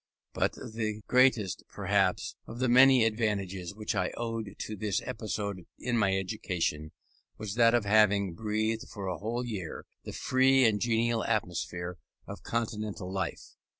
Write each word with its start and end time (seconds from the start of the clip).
But 0.33 0.53
the 0.53 1.03
greatest, 1.05 1.61
perhaps, 1.69 2.35
of 2.47 2.57
the 2.57 2.67
many 2.67 3.05
advantages 3.05 3.75
which 3.75 3.93
I 3.93 4.09
owed 4.17 4.55
to 4.57 4.75
this 4.75 4.99
episode 5.03 5.67
in 5.77 5.95
my 5.95 6.15
education, 6.17 6.91
was 7.37 7.53
that 7.53 7.75
of 7.75 7.85
having 7.85 8.33
breathed 8.33 8.89
for 8.89 9.05
a 9.05 9.19
whole 9.19 9.45
year, 9.45 9.85
the 10.03 10.11
free 10.11 10.65
and 10.65 10.81
genial 10.81 11.23
atmosphere 11.25 11.99
of 12.25 12.41
Continental 12.41 13.11
life. 13.13 13.49